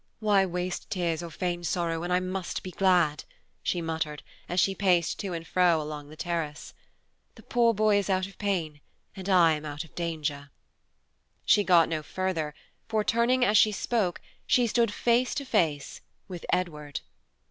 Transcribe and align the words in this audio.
"Why 0.19 0.47
waste 0.47 0.89
tears 0.89 1.21
or 1.21 1.29
feign 1.29 1.63
sorrow 1.63 1.99
when 1.99 2.09
I 2.11 2.19
must 2.19 2.63
be 2.63 2.71
glad?" 2.71 3.23
she 3.61 3.81
muttered, 3.83 4.23
as 4.49 4.59
she 4.59 4.73
paced 4.73 5.19
to 5.19 5.33
and 5.33 5.45
fro 5.45 5.79
along 5.79 6.09
the 6.09 6.15
terrace. 6.15 6.73
"The 7.35 7.43
poor 7.43 7.71
boy 7.75 7.99
is 7.99 8.09
out 8.09 8.25
of 8.25 8.39
pain, 8.39 8.81
and 9.15 9.29
I 9.29 9.51
am 9.53 9.63
out 9.63 9.83
of 9.83 9.93
danger." 9.93 10.49
She 11.45 11.63
got 11.63 11.87
no 11.87 12.01
further, 12.01 12.55
for, 12.87 13.03
turning 13.03 13.45
as 13.45 13.59
she 13.59 13.71
spoke, 13.71 14.21
she 14.47 14.65
stood 14.65 14.91
face 14.91 15.35
to 15.35 15.45
face 15.45 16.01
with 16.27 16.47
Edward! 16.51 17.01